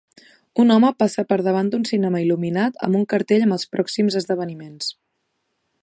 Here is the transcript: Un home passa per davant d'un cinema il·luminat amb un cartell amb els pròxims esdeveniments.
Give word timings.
Un 0.61 0.73
home 0.75 0.89
passa 1.01 1.25
per 1.33 1.37
davant 1.47 1.69
d'un 1.75 1.85
cinema 1.89 2.21
il·luminat 2.23 2.81
amb 2.89 3.01
un 3.01 3.07
cartell 3.13 3.47
amb 3.49 3.57
els 3.59 3.67
pròxims 3.77 4.19
esdeveniments. 4.23 4.91